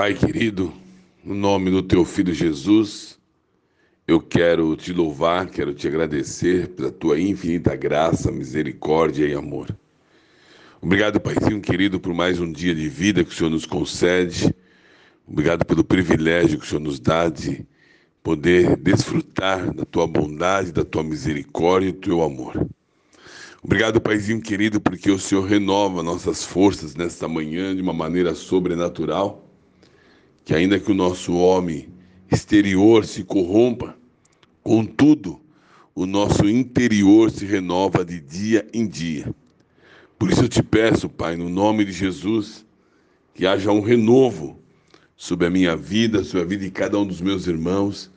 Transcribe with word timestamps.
Pai 0.00 0.14
querido, 0.14 0.72
no 1.22 1.34
nome 1.34 1.70
do 1.70 1.82
teu 1.82 2.06
filho 2.06 2.32
Jesus, 2.32 3.18
eu 4.08 4.18
quero 4.18 4.74
te 4.74 4.94
louvar, 4.94 5.50
quero 5.50 5.74
te 5.74 5.86
agradecer 5.86 6.68
pela 6.68 6.90
tua 6.90 7.20
infinita 7.20 7.76
graça, 7.76 8.32
misericórdia 8.32 9.26
e 9.26 9.34
amor. 9.34 9.76
Obrigado, 10.80 11.20
Paizinho 11.20 11.60
querido, 11.60 12.00
por 12.00 12.14
mais 12.14 12.40
um 12.40 12.50
dia 12.50 12.74
de 12.74 12.88
vida 12.88 13.22
que 13.22 13.30
o 13.30 13.34
Senhor 13.34 13.50
nos 13.50 13.66
concede. 13.66 14.54
Obrigado 15.28 15.66
pelo 15.66 15.84
privilégio 15.84 16.58
que 16.58 16.64
o 16.64 16.66
Senhor 16.66 16.80
nos 16.80 16.98
dá 16.98 17.28
de 17.28 17.66
poder 18.22 18.76
desfrutar 18.78 19.70
da 19.70 19.84
tua 19.84 20.06
bondade, 20.06 20.72
da 20.72 20.82
tua 20.82 21.04
misericórdia 21.04 21.90
e 21.90 21.92
do 21.92 21.98
teu 21.98 22.22
amor. 22.22 22.66
Obrigado, 23.62 24.00
Paizinho 24.00 24.40
querido, 24.40 24.80
porque 24.80 25.10
o 25.10 25.18
Senhor 25.18 25.44
renova 25.44 26.02
nossas 26.02 26.42
forças 26.42 26.94
nesta 26.94 27.28
manhã 27.28 27.76
de 27.76 27.82
uma 27.82 27.92
maneira 27.92 28.34
sobrenatural. 28.34 29.49
Que 30.50 30.56
ainda 30.56 30.80
que 30.80 30.90
o 30.90 30.94
nosso 30.96 31.32
homem 31.34 31.88
exterior 32.28 33.06
se 33.06 33.22
corrompa, 33.22 33.96
contudo, 34.64 35.40
o 35.94 36.04
nosso 36.04 36.44
interior 36.48 37.30
se 37.30 37.44
renova 37.44 38.04
de 38.04 38.18
dia 38.18 38.66
em 38.74 38.84
dia. 38.84 39.32
Por 40.18 40.28
isso 40.28 40.42
eu 40.42 40.48
te 40.48 40.60
peço, 40.60 41.08
Pai, 41.08 41.36
no 41.36 41.48
nome 41.48 41.84
de 41.84 41.92
Jesus, 41.92 42.66
que 43.32 43.46
haja 43.46 43.70
um 43.70 43.80
renovo 43.80 44.58
sobre 45.16 45.46
a 45.46 45.50
minha 45.50 45.76
vida, 45.76 46.24
sobre 46.24 46.42
a 46.42 46.48
vida 46.48 46.64
de 46.64 46.72
cada 46.72 46.98
um 46.98 47.06
dos 47.06 47.20
meus 47.20 47.46
irmãos, 47.46 48.10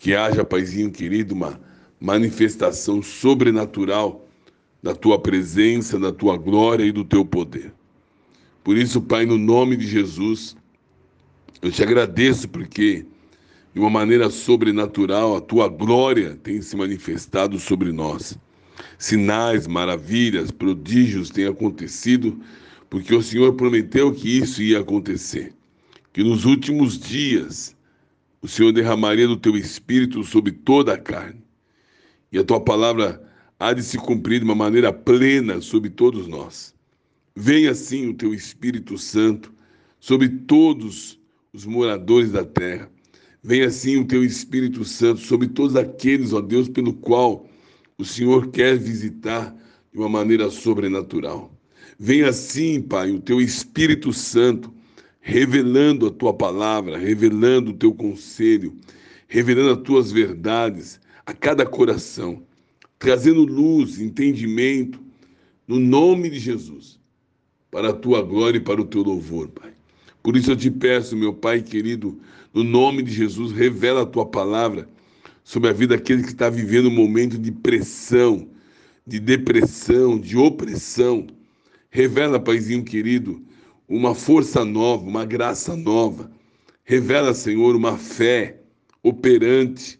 que 0.00 0.16
haja, 0.16 0.44
Paizinho 0.44 0.90
querido, 0.90 1.32
uma 1.32 1.60
manifestação 2.00 3.00
sobrenatural 3.00 4.26
da 4.82 4.96
tua 4.96 5.16
presença, 5.16 5.96
da 5.96 6.10
tua 6.10 6.36
glória 6.36 6.82
e 6.82 6.90
do 6.90 7.04
teu 7.04 7.24
poder. 7.24 7.72
Por 8.64 8.76
isso, 8.76 9.00
Pai, 9.00 9.24
no 9.24 9.38
nome 9.38 9.76
de 9.76 9.86
Jesus, 9.86 10.56
eu 11.60 11.70
te 11.72 11.82
agradeço 11.82 12.48
porque, 12.48 13.04
de 13.74 13.80
uma 13.80 13.90
maneira 13.90 14.30
sobrenatural, 14.30 15.36
a 15.36 15.40
tua 15.40 15.68
glória 15.68 16.36
tem 16.42 16.62
se 16.62 16.76
manifestado 16.76 17.58
sobre 17.58 17.92
nós. 17.92 18.38
Sinais, 18.96 19.66
maravilhas, 19.66 20.50
prodígios 20.50 21.30
têm 21.30 21.46
acontecido, 21.46 22.38
porque 22.88 23.14
o 23.14 23.22
Senhor 23.22 23.54
prometeu 23.54 24.12
que 24.12 24.38
isso 24.38 24.62
ia 24.62 24.80
acontecer. 24.80 25.52
Que 26.12 26.22
nos 26.22 26.44
últimos 26.44 26.98
dias 26.98 27.76
o 28.40 28.46
Senhor 28.46 28.72
derramaria 28.72 29.26
do 29.26 29.36
teu 29.36 29.56
espírito 29.56 30.22
sobre 30.22 30.52
toda 30.52 30.94
a 30.94 30.98
carne. 30.98 31.42
E 32.30 32.38
a 32.38 32.44
tua 32.44 32.60
palavra 32.60 33.22
há 33.58 33.72
de 33.72 33.82
se 33.82 33.98
cumprir 33.98 34.38
de 34.38 34.44
uma 34.44 34.54
maneira 34.54 34.92
plena 34.92 35.60
sobre 35.60 35.90
todos 35.90 36.28
nós. 36.28 36.74
Venha 37.34 37.72
assim 37.72 38.08
o 38.08 38.14
teu 38.14 38.32
Espírito 38.32 38.96
Santo 38.96 39.52
sobre 40.00 40.28
todos 40.28 41.18
os 41.52 41.64
moradores 41.64 42.32
da 42.32 42.44
terra. 42.44 42.90
Venha 43.42 43.66
assim 43.66 43.96
o 43.96 44.06
teu 44.06 44.24
Espírito 44.24 44.84
Santo 44.84 45.20
sobre 45.20 45.48
todos 45.48 45.76
aqueles, 45.76 46.32
ó 46.32 46.40
Deus, 46.40 46.68
pelo 46.68 46.92
qual 46.92 47.48
o 47.96 48.04
Senhor 48.04 48.48
quer 48.48 48.76
visitar 48.78 49.54
de 49.92 49.98
uma 49.98 50.08
maneira 50.08 50.50
sobrenatural. 50.50 51.52
Venha 51.98 52.28
assim, 52.28 52.82
Pai, 52.82 53.10
o 53.10 53.20
teu 53.20 53.40
Espírito 53.40 54.12
Santo 54.12 54.72
revelando 55.20 56.06
a 56.06 56.10
tua 56.10 56.32
palavra, 56.32 56.96
revelando 56.96 57.70
o 57.70 57.76
teu 57.76 57.92
conselho, 57.92 58.76
revelando 59.26 59.72
as 59.72 59.82
tuas 59.82 60.12
verdades 60.12 61.00
a 61.26 61.32
cada 61.32 61.66
coração 61.66 62.46
trazendo 62.98 63.44
luz, 63.44 64.00
entendimento, 64.00 65.00
no 65.66 65.78
nome 65.78 66.30
de 66.30 66.38
Jesus, 66.38 66.98
para 67.70 67.90
a 67.90 67.94
tua 67.94 68.22
glória 68.22 68.58
e 68.58 68.62
para 68.62 68.80
o 68.80 68.84
teu 68.84 69.02
louvor, 69.02 69.48
Pai. 69.48 69.72
Por 70.28 70.36
isso 70.36 70.50
eu 70.50 70.56
te 70.56 70.70
peço, 70.70 71.16
meu 71.16 71.32
Pai 71.32 71.62
querido, 71.62 72.20
no 72.52 72.62
nome 72.62 73.02
de 73.02 73.10
Jesus, 73.10 73.50
revela 73.50 74.02
a 74.02 74.06
tua 74.06 74.26
palavra 74.26 74.86
sobre 75.42 75.70
a 75.70 75.72
vida 75.72 75.96
daquele 75.96 76.22
que 76.22 76.28
está 76.28 76.50
vivendo 76.50 76.90
um 76.90 76.94
momento 76.94 77.38
de 77.38 77.50
pressão, 77.50 78.46
de 79.06 79.18
depressão, 79.18 80.20
de 80.20 80.36
opressão. 80.36 81.26
Revela, 81.88 82.38
Paizinho 82.38 82.84
querido, 82.84 83.42
uma 83.88 84.14
força 84.14 84.66
nova, 84.66 85.02
uma 85.02 85.24
graça 85.24 85.74
nova. 85.74 86.30
Revela, 86.84 87.32
Senhor, 87.32 87.74
uma 87.74 87.96
fé 87.96 88.60
operante, 89.02 89.98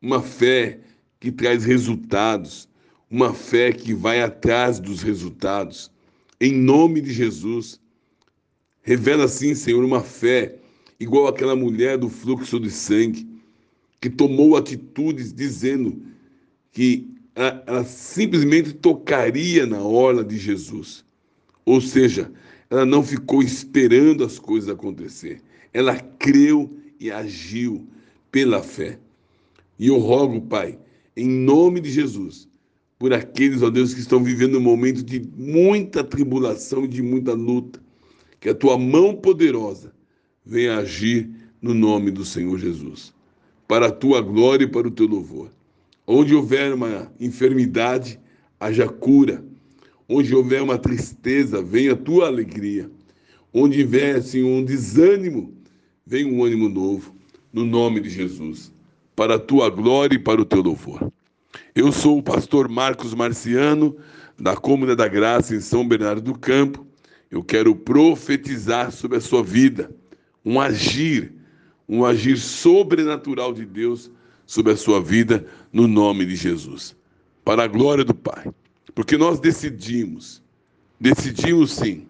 uma 0.00 0.22
fé 0.22 0.78
que 1.18 1.32
traz 1.32 1.64
resultados, 1.64 2.68
uma 3.10 3.34
fé 3.34 3.72
que 3.72 3.92
vai 3.92 4.22
atrás 4.22 4.78
dos 4.78 5.02
resultados. 5.02 5.90
Em 6.40 6.52
nome 6.52 7.00
de 7.00 7.12
Jesus, 7.12 7.80
revela 8.86 9.24
assim, 9.24 9.52
Senhor, 9.54 9.84
uma 9.84 10.00
fé 10.00 10.56
igual 10.98 11.26
aquela 11.26 11.56
mulher 11.56 11.98
do 11.98 12.08
fluxo 12.08 12.60
de 12.60 12.70
sangue, 12.70 13.28
que 14.00 14.08
tomou 14.08 14.56
atitudes 14.56 15.32
dizendo 15.32 16.00
que 16.70 17.10
ela, 17.34 17.64
ela 17.66 17.84
simplesmente 17.84 18.72
tocaria 18.72 19.66
na 19.66 19.82
orla 19.82 20.24
de 20.24 20.38
Jesus. 20.38 21.04
Ou 21.64 21.80
seja, 21.80 22.30
ela 22.70 22.86
não 22.86 23.02
ficou 23.02 23.42
esperando 23.42 24.24
as 24.24 24.38
coisas 24.38 24.70
acontecer. 24.70 25.42
Ela 25.72 25.98
creu 25.98 26.78
e 27.00 27.10
agiu 27.10 27.88
pela 28.30 28.62
fé. 28.62 29.00
E 29.80 29.88
eu 29.88 29.98
rogo, 29.98 30.40
Pai, 30.42 30.78
em 31.16 31.28
nome 31.28 31.80
de 31.80 31.90
Jesus, 31.90 32.48
por 33.00 33.12
aqueles, 33.12 33.62
ó 33.62 33.68
Deus, 33.68 33.92
que 33.92 34.00
estão 34.00 34.22
vivendo 34.22 34.58
um 34.58 34.62
momento 34.62 35.02
de 35.02 35.20
muita 35.36 36.04
tribulação 36.04 36.84
e 36.84 36.88
de 36.88 37.02
muita 37.02 37.32
luta. 37.32 37.84
Que 38.46 38.50
a 38.50 38.54
tua 38.54 38.78
mão 38.78 39.12
poderosa 39.12 39.92
venha 40.44 40.78
agir 40.78 41.28
no 41.60 41.74
nome 41.74 42.12
do 42.12 42.24
Senhor 42.24 42.56
Jesus, 42.56 43.12
para 43.66 43.88
a 43.88 43.90
tua 43.90 44.20
glória 44.20 44.62
e 44.62 44.68
para 44.68 44.86
o 44.86 44.90
teu 44.92 45.08
louvor. 45.08 45.50
Onde 46.06 46.32
houver 46.32 46.72
uma 46.72 47.10
enfermidade, 47.18 48.20
haja 48.60 48.88
cura. 48.88 49.44
Onde 50.08 50.32
houver 50.32 50.62
uma 50.62 50.78
tristeza, 50.78 51.60
venha 51.60 51.94
a 51.94 51.96
tua 51.96 52.28
alegria. 52.28 52.88
Onde 53.52 53.82
houver 53.82 54.14
assim, 54.14 54.44
um 54.44 54.64
desânimo, 54.64 55.52
venha 56.06 56.32
um 56.32 56.44
ânimo 56.44 56.68
novo, 56.68 57.16
no 57.52 57.66
nome 57.66 57.98
de 57.98 58.10
Jesus 58.10 58.72
para 59.16 59.34
a 59.34 59.40
tua 59.40 59.68
glória 59.68 60.14
e 60.14 60.20
para 60.20 60.40
o 60.40 60.44
teu 60.44 60.62
louvor. 60.62 61.10
Eu 61.74 61.90
sou 61.90 62.18
o 62.18 62.22
pastor 62.22 62.68
Marcos 62.68 63.12
Marciano, 63.12 63.96
da 64.38 64.54
Cômoda 64.54 64.94
da 64.94 65.08
Graça, 65.08 65.52
em 65.52 65.60
São 65.60 65.84
Bernardo 65.84 66.20
do 66.20 66.38
Campo. 66.38 66.85
Eu 67.30 67.42
quero 67.42 67.74
profetizar 67.74 68.92
sobre 68.92 69.18
a 69.18 69.20
sua 69.20 69.42
vida, 69.42 69.90
um 70.44 70.60
agir, 70.60 71.32
um 71.88 72.04
agir 72.04 72.36
sobrenatural 72.36 73.52
de 73.52 73.64
Deus 73.64 74.10
sobre 74.46 74.72
a 74.72 74.76
sua 74.76 75.00
vida, 75.00 75.46
no 75.72 75.88
nome 75.88 76.24
de 76.24 76.36
Jesus. 76.36 76.94
Para 77.44 77.64
a 77.64 77.66
glória 77.66 78.04
do 78.04 78.14
Pai. 78.14 78.52
Porque 78.94 79.16
nós 79.16 79.40
decidimos, 79.40 80.42
decidimos 81.00 81.72
sim, 81.72 82.06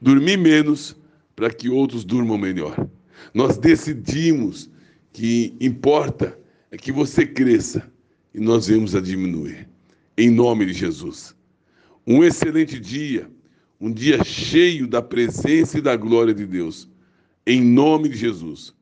dormir 0.00 0.38
menos 0.38 0.96
para 1.34 1.50
que 1.50 1.68
outros 1.68 2.04
durmam 2.04 2.38
melhor. 2.38 2.88
Nós 3.34 3.58
decidimos 3.58 4.70
que 5.12 5.54
importa 5.60 6.38
é 6.70 6.76
que 6.76 6.92
você 6.92 7.26
cresça 7.26 7.90
e 8.34 8.40
nós 8.40 8.68
vamos 8.68 8.94
a 8.94 9.00
diminuir. 9.00 9.68
Em 10.16 10.30
nome 10.30 10.66
de 10.66 10.72
Jesus. 10.72 11.34
Um 12.06 12.24
excelente 12.24 12.78
dia, 12.78 13.28
um 13.80 13.92
dia 13.92 14.22
cheio 14.24 14.86
da 14.86 15.02
presença 15.02 15.78
e 15.78 15.82
da 15.82 15.96
glória 15.96 16.34
de 16.34 16.46
Deus. 16.46 16.88
Em 17.46 17.62
nome 17.62 18.08
de 18.08 18.16
Jesus. 18.16 18.74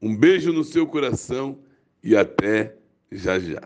Um 0.00 0.16
beijo 0.16 0.52
no 0.52 0.64
seu 0.64 0.86
coração 0.86 1.58
e 2.02 2.16
até 2.16 2.76
já 3.10 3.38
já. 3.38 3.62